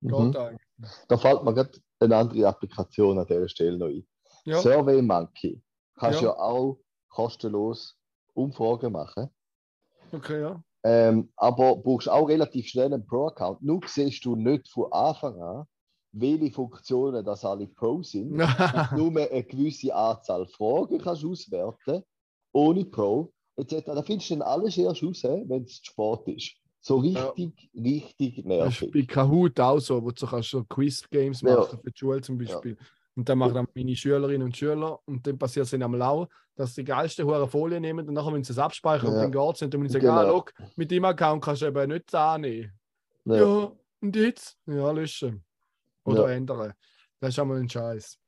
[0.00, 0.36] Geht Mhm.
[0.36, 0.90] eigentlich.
[1.06, 4.04] Da fällt mir gerade eine andere Applikation an dieser Stelle noch ein.
[4.44, 5.62] Ja, Survey Monkey.
[5.94, 6.28] Kannst Ja.
[6.30, 6.34] ja.
[6.36, 7.96] auch kostenlos
[8.34, 9.30] Umfragen machen.
[10.10, 10.64] okay, ja.
[10.82, 13.62] Ähm, aber brauchst auch relativ schnell einen Pro-Account.
[13.62, 15.64] Nur siehst du nicht von Anfang an,
[16.12, 18.30] welche Funktionen das alle Pro sind.
[18.96, 22.02] nur eine gewisse Anzahl Fragen kannst du auswerten,
[22.52, 23.84] ohne Pro, etc.
[23.84, 26.56] Da findest du dann alles erst raus, wenn es spät ist.
[26.80, 29.08] So richtig, richtig Das ist bei nervig.
[29.08, 31.56] Kahoot auch so, wo du so kannst so Quiz-Games Ja.
[31.56, 32.78] machen für die Schule zum Beispiel.
[33.20, 36.26] Und dann machen dann meine Schülerinnen und Schüler und dann passiert es dann am Lau,
[36.54, 39.14] dass sie die geilste hohe Folie nehmen und nachher müssen sie es abspeichern Ja.
[39.26, 39.60] und dann geht es.
[39.62, 40.36] Und dann sagen, ah, Genau.
[40.36, 42.72] look, mit dem Account kannst du eben nicht das annehmen.
[43.26, 43.34] Ja.
[43.36, 43.72] Ja.
[44.00, 44.56] und jetzt?
[44.64, 45.44] Ja, löschen.
[46.04, 46.34] Oder Ja.
[46.34, 46.72] ändern.
[47.20, 48.18] Das ist einmal ein Scheiß.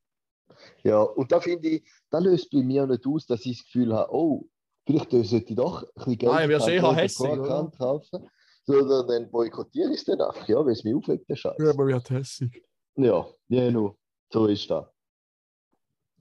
[0.83, 3.95] ja, und da finde ich, da löst bei mir nicht aus, dass ich das Gefühl
[3.95, 4.47] habe, oh,
[4.87, 8.29] vielleicht sollte ich doch ein bisschen Geld Nein, wirst in die eher Pro-Account kaufen.
[8.65, 11.57] Sondern dann boykottiere ich es dann einfach, ja, weil es mich aufregt, der Scheiß.
[11.59, 12.63] Ja, aber wird hässig.
[12.97, 13.97] Ja, genau.
[14.33, 14.87] So ist das.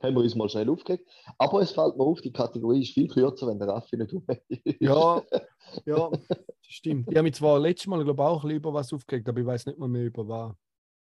[0.02, 1.08] Haben wir uns mal schnell aufgeregt.
[1.38, 4.26] Aber es fällt mir auf, die Kategorie ist viel kürzer, wenn der Raffi nicht rum
[4.48, 4.62] ist.
[4.82, 5.22] Ja,
[5.86, 7.08] ja, das stimmt.
[7.10, 9.40] Ich habe mich zwar letztes Mal, glaube ich, auch ein bisschen über was aufgeregt, aber
[9.42, 10.56] ich weiß nicht mehr, mehr über was.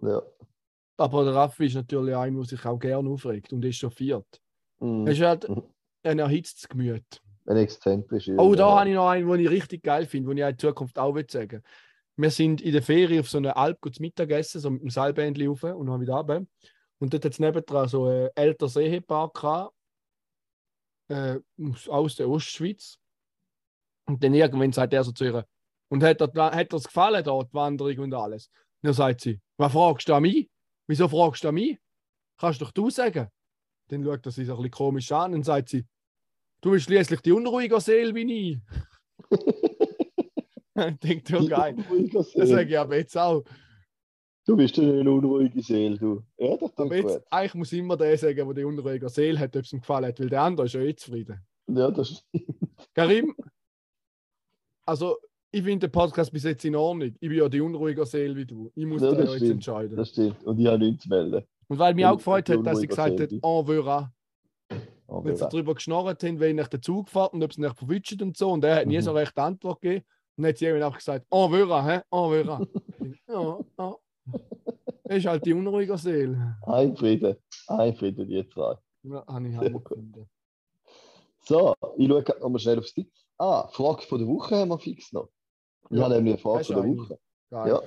[0.00, 0.22] ja.
[0.96, 4.26] Aber der Raffi ist natürlich ein, der sich auch gerne aufregt und ist chauffiert.
[4.78, 5.04] Mhm.
[5.08, 5.64] Er ist halt Mhm.
[6.04, 7.20] ein erhitztes Gemüt.
[7.46, 8.36] Ein exzentrischer.
[8.38, 8.78] Oh, da ja.
[8.78, 11.26] habe ich noch einen, den ich richtig geil finde, den ich in Zukunft auch will
[11.28, 11.62] sagen
[12.16, 15.48] Wir sind in der Ferie auf so einer Alp gut Mittagessen, so mit dem Seilbändchen
[15.48, 16.46] rauf und dann wieder runter.
[17.04, 19.74] Und dort hat es nebendran so ein älteres Ehepaar gehabt,
[21.08, 21.38] äh,
[21.88, 22.98] aus- der Ostschweiz.
[24.06, 25.46] Und dann irgendwann sagt er so zu ihr,
[25.90, 28.46] und hat er hat das gefallen, da, die Wanderung und alles?
[28.46, 30.48] Und dann sagt sie, was fragst du an mich?
[30.86, 31.78] Wieso fragst du an mich?
[32.38, 33.28] Kannst doch du sagen.
[33.88, 35.84] Dann schaut er sie so ein bisschen komisch an und sagt sie,
[36.62, 38.60] du bist schließlich die unruhige Seele wie ich.
[40.74, 41.76] ich denke, ja geil.
[42.14, 43.44] Das sage ich aber jetzt auch.
[44.46, 46.22] Du bist eine unruhige Seele, du.
[46.36, 47.22] Ja, das Aber jetzt, gut.
[47.30, 50.20] eigentlich muss immer der sagen, der die unruhige Seele hat, ob es ihm gefallen hat,
[50.20, 51.40] weil der andere ist ja eh zufrieden.
[51.66, 52.22] Ja, das
[52.94, 53.34] Karim,
[54.84, 55.16] also
[55.50, 57.14] ich finde den Podcast bis jetzt in Ordnung.
[57.20, 58.70] Ich bin ja die unruhige Seele wie du.
[58.74, 59.50] Ich muss Ja, da jetzt stimmt.
[59.52, 59.96] entscheiden.
[59.96, 60.44] Das stimmt.
[60.44, 61.42] Und ich habe nichts zu melden.
[61.68, 63.40] Und weil mich Ja, auch gefreut hat, dass sie gesagt hat, Seele.
[63.42, 64.12] en verra.
[65.06, 67.78] Aber Wenn sie darüber geschnorrt haben, wenn ich den Zug fahrt und ob sie nicht
[67.78, 68.50] verwünscht und so.
[68.50, 69.02] Und er hat nie Mhm.
[69.02, 70.04] so recht Antwort gegeben.
[70.36, 71.94] Und dann hat sie irgendwann einfach gesagt, en verra, hä?
[72.10, 72.60] En verra.
[73.28, 73.96] ja, ja.
[75.04, 76.56] Ist halt die unruhige Seele.
[76.62, 77.36] Ein Frieden.
[77.68, 78.76] Ein Frieden, die zwei.
[79.02, 80.28] Ja, habe ich auch gefunden.
[81.46, 83.10] So, ich schaue gerade nochmal schnell aufs Ding.
[83.36, 85.28] Ah, Frage von der Woche haben wir fix noch.
[85.90, 86.96] Ich Ja, habe nämlich eine Frage von der eine?
[86.96, 87.18] Woche.
[87.50, 87.68] Geil.
[87.68, 87.82] Ja.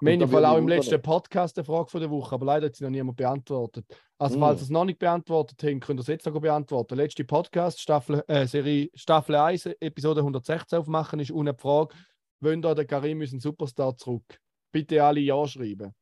[0.00, 2.84] Wir haben auch im letzten Podcast eine Frage von der Woche, aber leider hat sie
[2.84, 3.86] noch niemand beantwortet.
[4.18, 4.40] Also, Mm.
[4.40, 6.96] falls ihr es noch nicht beantwortet habt, könnt ihr es jetzt noch beantworten.
[6.96, 11.94] Letzte Podcast, Staffel, äh, Serie, Staffel 1, Episode 116 aufmachen, ist ohne Frage,
[12.40, 14.38] wollen da der Karim unseren Superstar zurück?
[14.76, 15.94] Bitte alle Ja schreiben.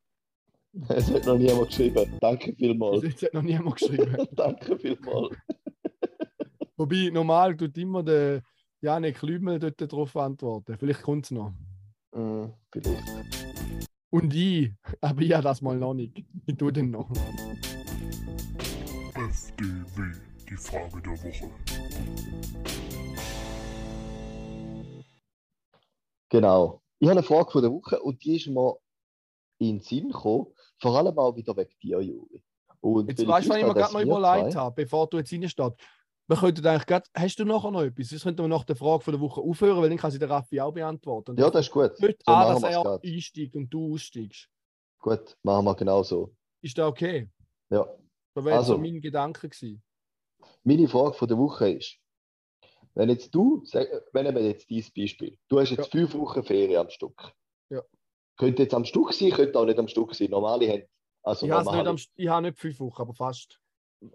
[0.88, 2.18] Es hat noch niemand geschrieben.
[2.20, 3.04] Danke vielmals.
[3.22, 4.26] hat noch niemand geschrieben.
[4.32, 5.37] Danke vielmals.
[6.76, 8.42] Wobei, normal tut immer der
[8.80, 10.76] Janik Lümel dort drauf antworten.
[10.76, 11.52] Vielleicht kommt es noch.
[12.16, 13.04] Mm, vielleicht.
[14.10, 16.24] Und ich, aber ich habe das mal noch nicht.
[16.44, 17.08] Ich tue den noch.
[19.14, 20.18] FDW,
[20.50, 21.50] die Frage der Woche.
[26.28, 26.84] Genau.
[26.98, 28.76] Ich habe eine Frage von der Woche und die ist mir
[29.59, 30.46] in den Sinn gekommen.
[30.80, 32.42] Vor allem auch wieder wegen dir, Juri.
[32.80, 35.57] Und Jetzt weißt du, was ich mir gerade wir überlegt habe, bevor du jetzt reinstehst.
[36.26, 38.09] Wir könnten eigentlich grad, hast du nachher noch etwas?
[38.09, 40.30] Sonst könnten wir nach der Frage von der Woche aufhören, weil dann kann sie der
[40.30, 41.33] Raffi auch beantworten.
[41.33, 41.92] Und Ja, ich das ist gut.
[42.00, 43.07] will So an, dass er gerade.
[43.09, 44.48] einsteigt und du aussteigst.
[45.00, 46.35] Gut, machen wir genau so.
[46.62, 47.28] Ist das okay?
[47.68, 47.87] Ja.
[48.35, 48.72] Das wäre Also.
[48.74, 49.83] so mein Gedanke gewesen.
[50.62, 51.98] Meine Frage von der Woche ist,
[52.94, 53.62] wenn jetzt du,
[54.12, 57.33] wenn wir jetzt dieses Beispiel, du hast jetzt fünf Wochen Ferien am Stück.
[57.70, 57.83] Ja.
[58.37, 60.30] Könnte jetzt am Stück sein, könnte auch nicht am Stück sein.
[60.30, 60.83] Normale haben,
[61.22, 61.92] also Ich habe normale.
[61.94, 63.61] nicht, am, ich habe nicht fünf Wochen, aber fast.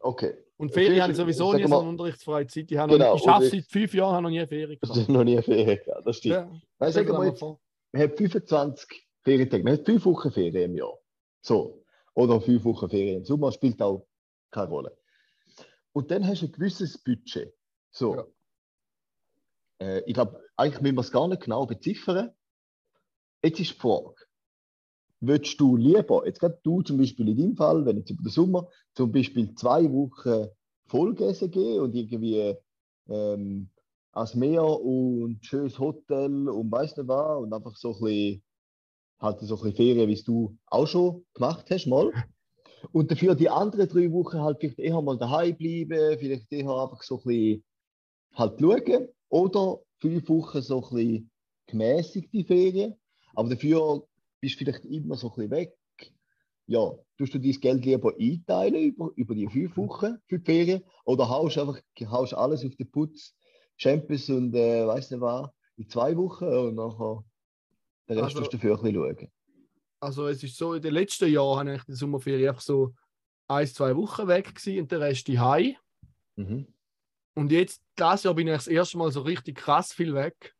[0.01, 2.71] Okay, Und Ferien Fünf- habe ich sowieso nie so mal- eine unterrichtsfreie Zeit.
[2.71, 4.97] Ich, habe noch, Genau, ich arbeite seit fünf Jahren habe noch nie Ferien das gehabt.
[5.01, 6.33] ist noch nie Ferien gehabt, das stimmt.
[6.35, 7.57] Ja, Nein, sagen wir mal jetzt, man
[8.03, 10.93] hat 25 Ferientage, man hat fünf Wochen Ferien im Jahr.
[11.41, 11.83] So.
[12.13, 14.05] Oder fünf Wochen Ferien im Sommer, spielt auch
[14.51, 14.97] keine Rolle.
[15.93, 17.53] Und dann hast du ein gewisses Budget.
[17.91, 18.15] So.
[18.15, 18.27] Ja.
[19.79, 22.31] Äh, ich glaube, eigentlich müssen wir es gar nicht genau beziffern.
[23.43, 24.15] Jetzt ist die Frage,
[25.21, 28.31] würdest du lieber, jetzt gerade du zum Beispiel in deinem Fall, wenn jetzt über den
[28.31, 30.49] Sommer, zum Beispiel zwei Wochen
[30.87, 32.55] Vollgessen gehen und irgendwie
[33.07, 33.69] ähm,
[34.11, 38.43] ans Meer und schönes Hotel und weiß nicht was und einfach so ein bisschen,
[39.19, 42.11] halt so ein bisschen Ferien, wie du auch schon gemacht hast, mal.
[42.91, 47.03] Und dafür die anderen drei Wochen halt vielleicht eher mal daheim bleiben, vielleicht eher einfach
[47.03, 47.63] so ein bisschen
[48.33, 49.07] halt schauen.
[49.29, 51.31] Oder fünf Wochen so ein bisschen
[51.67, 52.95] gemäßigte Ferien.
[53.35, 54.07] Aber dafür
[54.41, 55.75] bist du vielleicht immer so ein bisschen weg.
[56.67, 60.83] Ja, tust du dein Geld lieber einteilen über, über die fünf Wochen für die Ferien?
[61.05, 63.33] Oder haust einfach haust alles auf den Putz,
[63.77, 67.23] Champions und äh, weiss nicht was, in zwei Wochen und nachher
[68.07, 69.31] den Rest Also- tust du dafür ein bisschen schauen.
[70.01, 72.93] Also es ist so, in den letzten Jahren habe ich der Sommerferien einfach so
[73.47, 75.75] ein, zwei Wochen weg gewesen und der Rest die Hai.
[76.37, 76.67] Mhm.
[77.35, 80.55] Und jetzt, das Jahr bin ich das erste Mal so richtig krass viel weg.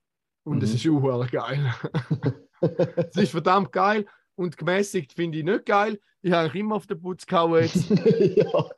[0.45, 0.75] Und es Mhm.
[0.75, 1.73] ist auch geil.
[2.62, 4.05] es ist verdammt geil.
[4.36, 5.99] Und gemäßigt finde ich nicht geil.
[6.21, 7.89] Ich habe immer auf den Putz gehauen jetzt.
[8.38, 8.69] ja.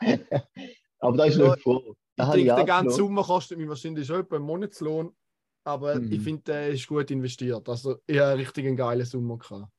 [0.99, 1.83] Aber da ist Ja, nicht vor.
[2.15, 2.95] Da Ich denke, der ganze.
[2.97, 5.15] Sommer kostet mich wahrscheinlich schon etwa einen Monatslohn.
[5.63, 6.11] Aber Mhm.
[6.11, 7.67] ich finde, der ist gut investiert.
[7.69, 9.71] Also ich habe richtig einen geilen Sommer gehabt.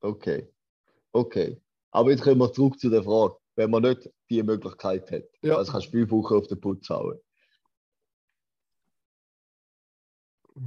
[0.00, 0.48] Okay.
[1.12, 1.60] Okay.
[1.92, 3.36] Aber jetzt kommen wir zurück zu der Frage.
[3.56, 5.56] Wenn man nicht die Möglichkeit hat, Ja.
[5.56, 7.18] also kannst du fünf Wochen auf den Putz hauen.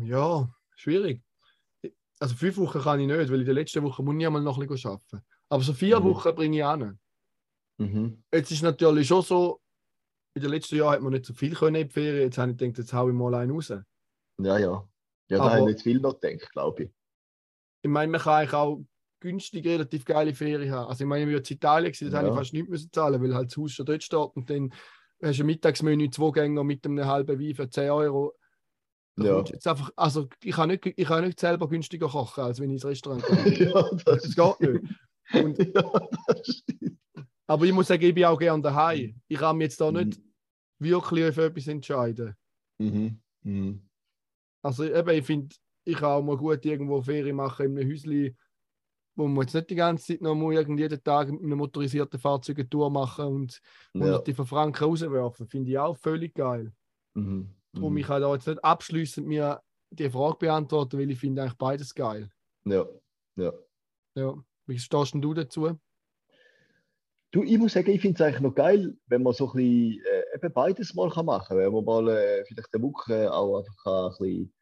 [0.02, 1.22] Ja, schwierig.
[2.20, 4.60] Also fünf Wochen kann ich nicht, weil in der letzten Woche muss ich einmal noch
[4.60, 5.22] ein bisschen arbeiten.
[5.50, 6.04] Aber so vier Mhm.
[6.06, 7.00] Wochen bringe ich an.
[7.78, 8.24] Mhm.
[8.32, 9.60] Jetzt ist natürlich schon so,
[10.36, 12.22] in den letzten Jahren hat man nicht so viel können in die Ferien.
[12.24, 13.70] Jetzt habe ich gedacht, jetzt hau ich mal einen raus.
[13.70, 13.84] Ja,
[14.58, 14.58] ja.
[14.58, 16.92] Ja, da Aber- haben nicht viel noch gedacht, glaube ich.
[17.84, 18.84] Ich meine, man kann eigentlich auch
[19.20, 20.90] günstig relativ geile Ferien haben.
[20.90, 22.38] Also ich meine, ich war jetzt in Italien, da habe ich Ja.
[22.38, 24.72] fast nichts müssen zahlen, weil halt das Haus schon dort steht und dann
[25.24, 28.34] hast du ein Mittagsmenü, zwei Gänger mit einem halben Wein für 10 Euro.
[29.26, 29.44] Ja.
[29.44, 32.76] Jetzt einfach, also ich kann, nicht, ich kann nicht selber günstiger kochen, als wenn ich
[32.76, 33.70] ins Restaurant gehe.
[33.74, 34.96] ja, das, Das geht nicht.
[35.34, 36.98] Und, ja, das stimmt.
[37.48, 39.22] aber ich muss sagen, ich bin auch gerne daheim.
[39.28, 40.24] Ich kann mich jetzt da nicht Mhm.
[40.80, 42.36] wirklich für etwas entscheiden.
[42.80, 43.20] Mhm.
[43.44, 43.88] Mhm.
[44.64, 45.56] Also eben, ich finde,
[45.86, 48.38] ich kann auch mal gut irgendwo Ferien machen in einem Häuschen,
[49.16, 52.60] wo man jetzt nicht die ganze Zeit noch mal jeden Tag mit einem motorisierten Fahrzeug
[52.60, 53.62] eine Tour machen und
[53.94, 54.02] Ja.
[54.02, 55.48] hunderte von Franken rauswerfen.
[55.48, 56.72] Finde ich auch völlig geil.
[57.14, 57.50] Mhm.
[57.74, 57.98] Darum, Mhm.
[58.00, 61.94] ich kann da jetzt nicht abschließend mir die Frage beantworten, weil ich finde eigentlich beides
[61.96, 62.30] geil.
[62.66, 62.86] Ja.
[63.36, 63.54] Ja.
[64.16, 64.36] Ja.
[64.68, 65.78] Wie stehst denn du dazu?
[67.32, 70.04] Du, ich muss sagen, ich finde es eigentlich noch geil, wenn man so ein bisschen
[70.06, 71.58] äh, eben beides mal kann machen kann.
[71.58, 74.54] Wenn man mal äh, vielleicht eine Woche auch einfach kann, ein bisschen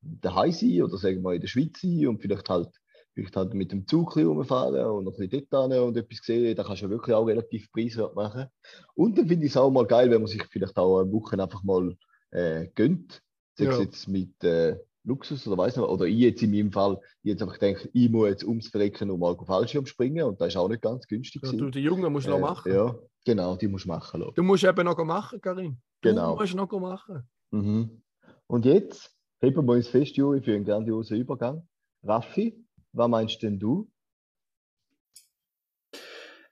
[0.00, 2.70] daheim sein oder sagen wir in der Schweiz sein und vielleicht halt,
[3.14, 5.96] vielleicht halt mit dem Zug ein bisschen rumfahren und noch ein bisschen dort hin und
[5.98, 6.56] etwas sehen.
[6.56, 8.46] Da kannst du ja wirklich auch relativ preiswert machen.
[8.94, 11.38] Und dann finde ich es auch mal geil, wenn man sich vielleicht auch eine Woche
[11.40, 11.94] einfach mal
[12.34, 13.22] äh, gönnt.
[13.56, 13.82] Sei es Ja.
[13.84, 17.42] jetzt mit äh, Luxus oder weiß nicht, oder ich jetzt in meinem Fall, ich jetzt
[17.42, 20.56] einfach denke, ich muss jetzt ums Verrecken und mal auf Fallschirm springen und das ist
[20.56, 21.42] auch nicht ganz günstig.
[21.44, 22.72] Ja, du, die Jungen musst du noch Äh, machen.
[22.72, 22.94] Ja,
[23.24, 24.34] genau, die musst du machen lassen.
[24.34, 25.76] Du musst eben noch machen, Karim.
[26.00, 26.36] Du Genau.
[26.36, 27.28] musst noch machen.
[27.50, 28.02] Mhm.
[28.46, 31.66] Und jetzt heben wir uns fest, Juri, für einen grandiosen Übergang.
[32.02, 33.90] Raffi, was meinst denn du?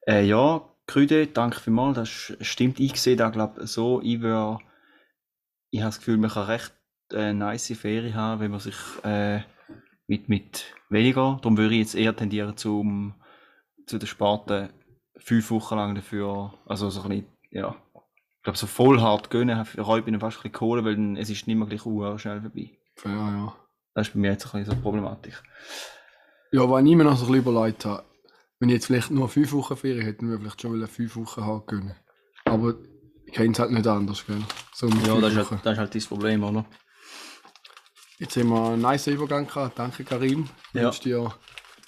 [0.06, 2.08] Äh, ja, Krüde, danke vielmals, das
[2.46, 2.80] stimmt.
[2.80, 4.58] Ich sehe da, glaube so, ich würde,
[5.72, 6.72] ich habe das Gefühl, man kann recht
[7.12, 9.40] äh, nice Ferien haben, wenn man sich äh,
[10.06, 13.14] mit, mit weniger, darum würde ich jetzt eher tendieren zum,
[13.86, 14.68] zu den Sparten
[15.16, 19.66] fünf Wochen lang dafür, also so ein bisschen, ja, ich glaube so voll hart gönnen,
[19.78, 22.42] räume ich fast ein bisschen Kohle, weil dann, es ist nicht mehr gleich uh, schnell
[22.42, 22.70] vorbei.
[23.04, 23.56] Ja, ja.
[23.94, 25.42] Das ist bei mir jetzt ein bisschen so problematisch.
[26.50, 28.04] Ja, weil ich mir noch so ein bisschen überlegt habe,
[28.58, 31.64] wenn ich jetzt vielleicht nur fünf Wochen Ferien hätte, wir vielleicht schon fünf Wochen haben
[31.64, 31.94] können.
[32.44, 32.74] Aber
[33.32, 34.42] ich kenne es halt nicht anders, gell?
[34.74, 36.66] So Ja, das ist, halt, das ist halt das Problem, oder?
[38.18, 39.78] Jetzt haben wir einen nice Übergang gehabt.
[39.78, 40.50] Danke, Karim.
[40.68, 40.84] Ich Ja.
[40.84, 41.34] wünsche dir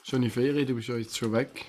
[0.03, 0.67] schöne Ferien.
[0.67, 1.67] Du bist ja jetzt schon weg.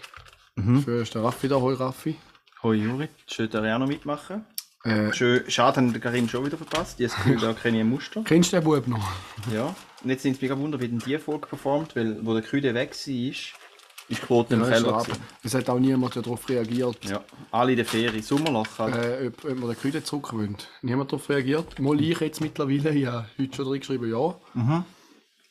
[0.55, 0.81] Mhm.
[0.81, 1.57] Für der Raffi da.
[1.57, 2.15] Hoi, Raffi.
[2.63, 4.45] Hoi Juri, schön, dass ihr auch noch mitmachen.
[4.85, 6.99] Äh, Schön, schade, haben den Karim schon wieder verpasst.
[7.01, 8.21] Das Gefühl, da ein Muster.
[8.25, 9.05] kennst du den Bub noch?
[9.51, 9.75] Ja.
[10.03, 12.73] Und jetzt sind es mega wunder, wie denn die Folge performt, weil wo der Krüde
[12.73, 13.53] weg war, ist
[14.09, 15.03] die Quote im Ja, ist Keller.
[15.43, 18.95] Es hat auch niemand darauf reagiert, Ja, alle in der Ferien, Sommerloch halt.
[18.95, 20.57] äh, ob, ob man den Krüde zurück wollen.
[20.81, 21.79] Niemand darauf reagiert.
[21.79, 24.85] Mal ich jetzt mittlerweile, ja, heute schon drin geschrieben, ja.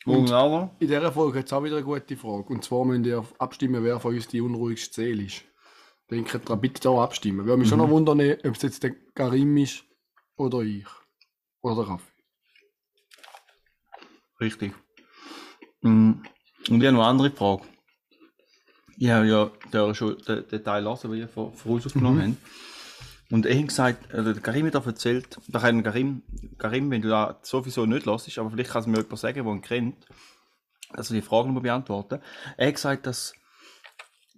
[0.05, 2.45] Und aber, In dieser Folge hat es auch wieder eine gute Frage.
[2.53, 5.43] Und zwar müsst ihr abstimmen, wer von uns die unruhigste Seele ist.
[6.11, 7.45] Denkt dran, bitte auch abstimmen.
[7.45, 9.83] Würde mich schon noch wundern, ob es jetzt der Karim ist
[10.37, 10.85] oder ich.
[11.61, 12.11] Oder der Raffi.
[14.39, 14.73] richtig.
[15.81, 16.23] Mm, Und
[16.67, 17.63] ich habe noch eine andere Frage.
[18.97, 23.31] Ich habe ja da schon den, den Teil lassen, den ihr vor- voraus aufgenommen habt.
[23.31, 26.21] Und er hat gesagt, also der Karim hat erzählt, da kann Karim,
[26.57, 29.53] Karim, wenn du da sowieso nicht hörst, aber vielleicht kann es mir jemand sagen, der
[29.53, 30.05] ihn kennt,
[30.89, 32.21] also die Frage nochmal beantworten.
[32.55, 33.33] Er hat gesagt, dass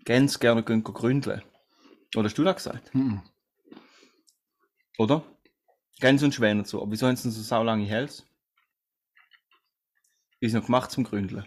[0.06, 1.44] Gänse gerne gehen gründeln.
[2.16, 2.96] Oder hast du das gesagt?
[2.96, 3.22] Mhm.
[4.98, 5.22] Oder?
[6.00, 6.82] Gänse und Schwäne und so.
[6.82, 8.26] Aber wieso haben sie so saulange Hals?
[10.42, 11.46] Die sind noch gemacht zum Gründeln.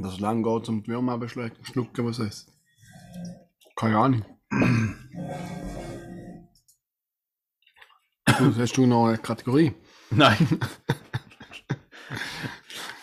[0.00, 2.52] Das lang geht, um die Würmer abschlägt, schlucken, was es ist.
[3.76, 4.24] Keine Ahnung.
[8.26, 9.74] Hast du noch eine Kategorie?
[10.10, 10.36] Nein.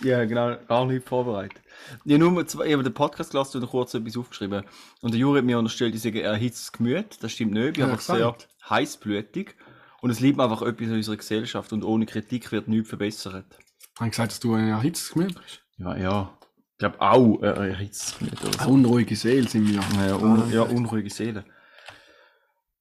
[0.02, 1.62] ja, genau, gar nicht vorbereitet.
[2.06, 4.64] Ich habe nur zwei, ich habe den Podcast gelassen und kurz etwas aufgeschrieben.
[5.02, 7.18] Und der Juri hat mir unterstellt, ich sage, er erhitztes Gemüt.
[7.22, 7.68] Das stimmt nicht.
[7.68, 8.36] Ich bin Ja, einfach sehr
[8.70, 9.56] heißblütig.
[10.02, 13.46] Und es liebt mir einfach etwas in unserer Gesellschaft und ohne Kritik wird nichts verbessert.
[13.94, 15.64] Ich habe gesagt, dass du ein erhitztes Gemüt bist.
[15.78, 16.38] Ja, ja.
[16.82, 18.70] Ich glaube auch äh, ein erhitztes Gemüt oder so.
[18.72, 19.82] unruhige Seele sind wir.
[20.04, 21.46] Ja, un ja, unruhige Seele.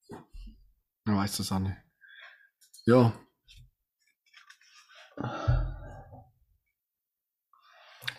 [0.08, 1.76] Ich weiß das auch nicht.
[2.86, 3.12] Ja.
[5.16, 5.36] Was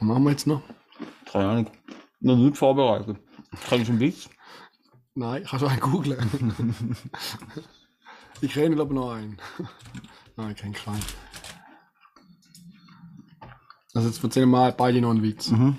[0.01, 0.61] machen wir jetzt noch?
[1.25, 1.71] Keine Ahnung.
[2.19, 3.17] Noch nicht vorbereitet.
[3.67, 4.29] Kann ich einen Witz?
[5.15, 6.95] Nein, kannst du einen googeln?
[8.41, 9.41] ich kenne aber noch einen.
[10.35, 11.01] Nein, ich kenne keinen.
[13.93, 15.51] Also jetzt erzählen wir mal beide noch einen Witz.
[15.51, 15.77] Mhm.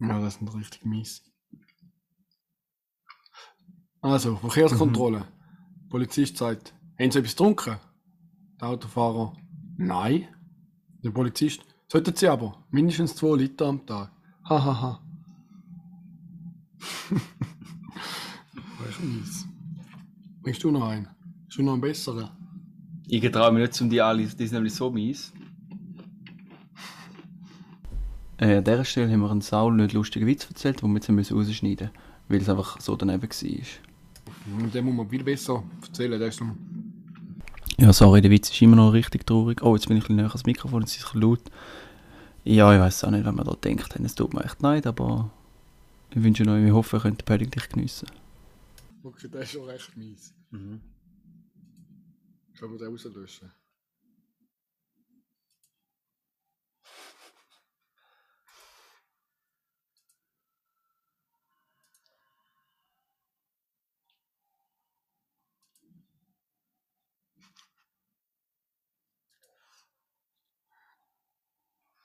[0.00, 1.22] Ja, das sind richtig mies.
[4.00, 5.26] Also, Verkehrskontrolle.
[5.88, 7.78] Polizist sagt, haben Sie etwas getrunken?
[8.60, 9.36] Der Autofahrer,
[9.76, 10.28] nein.
[11.02, 14.12] Der Polizist, sollten Sie aber, mindestens zwei Liter am Tag.
[14.44, 15.02] Hahaha.
[18.78, 19.48] das ist mies.
[20.42, 21.08] Bringst du noch einen?
[21.46, 22.30] Hast du noch einen besseren?
[23.10, 25.32] Ich traue mich nicht zum die alle, die sind nämlich so mies.
[28.36, 31.08] Äh, an dieser Stelle haben wir einen Saul nicht lustigen Witz erzählt, den wir jetzt
[31.08, 34.70] müssen rausschneiden müssen, weil es einfach so daneben war.
[34.72, 36.18] Den muss man viel besser erzählen.
[36.18, 36.44] Der ist so
[37.78, 39.62] Ja, sorry, der Witz ist immer noch richtig traurig.
[39.62, 41.42] Oh, jetzt bin ich ein bisschen näher ans Mikrofon, jetzt ist es ein bisschen laut.
[42.44, 45.30] Ja, ich weiß auch nicht, wenn man da denkt, es tut mir echt leid, aber
[46.10, 48.06] ich wünsche euch, ich hoffe, ihr könnt den Pudding dich geniessen.
[49.02, 50.34] Okay, der ist schon recht mies.
[52.58, 53.52] Können wir den rauslöschen?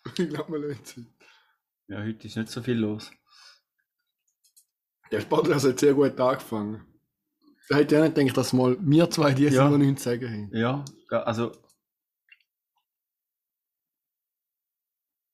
[0.16, 1.16] Ich glaube, wir lösen
[1.88, 3.10] Ja, heute ist nicht so viel los.
[5.10, 6.93] Der Podcast hat sehr gut angefangen.
[7.70, 9.52] Ich hätte ja nicht gedacht, dass mal wir zwei die ja.
[9.52, 10.56] 97 sagen haben.
[10.56, 11.52] Ja, also.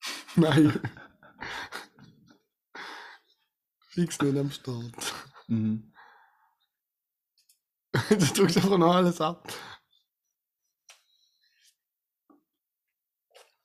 [0.36, 0.80] Nein.
[3.90, 5.14] Fix nicht am Start.
[5.48, 5.92] Mhm.
[8.10, 9.52] du drückst einfach noch alles ab.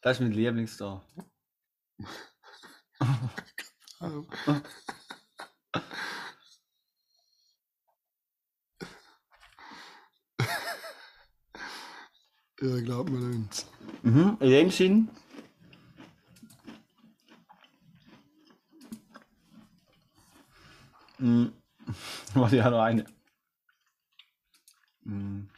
[0.01, 1.07] Das ist mein Lieblingsstar.
[12.65, 13.67] Ja, ich glaube mir nicht.
[14.03, 14.37] Mhm.
[14.41, 15.09] In dem Sinn.
[21.19, 21.53] Mhm.
[22.35, 23.05] Warte, ich habe noch eine.
[25.05, 25.49] Mhm.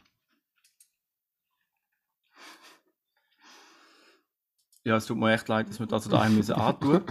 [4.83, 7.03] Ja, es tut mir echt leid, dass wir das da einmal müssen antun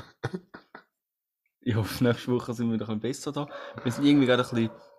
[1.61, 3.49] Ich hoffe, nächste Woche sind wir wieder ein bisschen besser da.
[3.83, 4.96] Wir sind irgendwie gerade ein bisschen.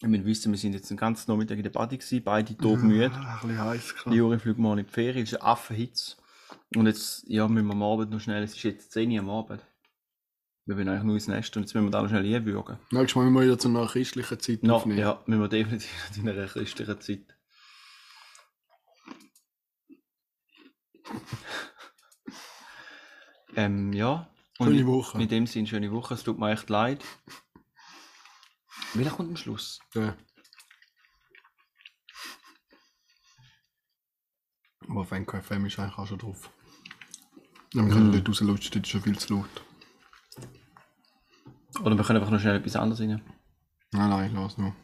[0.00, 3.10] Wir wissen, wir sind jetzt den ganzen Nachmittag in der Body gewesen, beide tot müde.
[3.12, 3.94] Ein bisschen heiß.
[4.06, 6.16] Die Juri fliegt mal in die Ferien, es ist eine Affenhitze.
[6.76, 9.30] Und jetzt, ja, müssen wir am Abend noch schnell, es ist jetzt 10 Uhr am
[9.30, 9.66] Abend.
[10.66, 12.78] Wir wollen eigentlich nur ins Nest und jetzt müssen wir da noch schnell einbürgen.
[12.92, 14.98] Nächstes Mal müssen wir wieder zu einer christlichen Zeit No, aufnehmen.
[15.00, 17.34] ja, müssen wir definitiv in einer christlichen Zeit.
[23.56, 24.28] ähm, ja.
[24.58, 25.20] Und Schöne Woche.
[25.22, 27.04] In dem Sinne, schöne Woche, es tut mir echt leid.
[28.94, 29.80] Welcher kommt am Schluss?
[29.94, 30.16] Ja.
[34.88, 36.50] Aber Fanco FM ist eigentlich auch schon drauf.
[37.74, 38.12] Wir können Mhm.
[38.12, 39.64] dort rauslutschen, dort ist schon viel zu laut.
[41.82, 43.22] Oder wir können einfach noch schnell etwas anderes rein.
[43.92, 44.74] Nein, nein, lass nur.